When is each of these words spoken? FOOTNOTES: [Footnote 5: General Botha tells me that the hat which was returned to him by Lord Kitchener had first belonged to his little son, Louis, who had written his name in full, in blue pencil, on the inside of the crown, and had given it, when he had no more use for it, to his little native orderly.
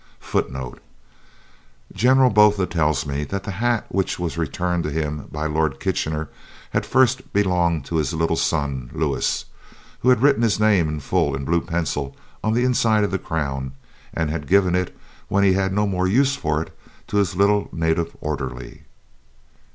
FOOTNOTES: 0.19 0.31
[Footnote 0.31 0.81
5: 1.91 1.95
General 1.95 2.29
Botha 2.31 2.65
tells 2.65 3.05
me 3.05 3.23
that 3.25 3.43
the 3.43 3.51
hat 3.51 3.85
which 3.89 4.17
was 4.17 4.35
returned 4.35 4.83
to 4.83 4.89
him 4.89 5.27
by 5.31 5.45
Lord 5.45 5.79
Kitchener 5.79 6.27
had 6.71 6.87
first 6.87 7.31
belonged 7.33 7.85
to 7.85 7.97
his 7.97 8.11
little 8.11 8.35
son, 8.35 8.89
Louis, 8.95 9.45
who 9.99 10.09
had 10.09 10.23
written 10.23 10.41
his 10.41 10.59
name 10.59 10.89
in 10.89 11.01
full, 11.01 11.35
in 11.35 11.45
blue 11.45 11.61
pencil, 11.61 12.17
on 12.43 12.53
the 12.53 12.63
inside 12.63 13.03
of 13.03 13.11
the 13.11 13.19
crown, 13.19 13.73
and 14.11 14.31
had 14.31 14.47
given 14.47 14.73
it, 14.73 14.97
when 15.27 15.43
he 15.43 15.53
had 15.53 15.71
no 15.71 15.85
more 15.85 16.07
use 16.07 16.35
for 16.35 16.63
it, 16.63 16.75
to 17.05 17.17
his 17.17 17.35
little 17.35 17.69
native 17.71 18.17
orderly. 18.21 18.85